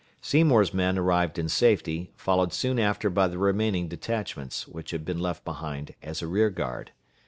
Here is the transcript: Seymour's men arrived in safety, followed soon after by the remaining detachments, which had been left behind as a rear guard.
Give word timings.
Seymour's 0.19 0.73
men 0.73 0.97
arrived 0.97 1.37
in 1.37 1.47
safety, 1.47 2.09
followed 2.15 2.53
soon 2.53 2.79
after 2.79 3.07
by 3.07 3.27
the 3.27 3.37
remaining 3.37 3.87
detachments, 3.87 4.67
which 4.67 4.89
had 4.89 5.05
been 5.05 5.19
left 5.19 5.45
behind 5.45 5.93
as 6.01 6.23
a 6.23 6.27
rear 6.27 6.49
guard. 6.49 6.89